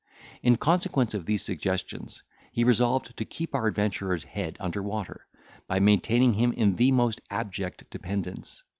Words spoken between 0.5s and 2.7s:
consequence of these suggestions, he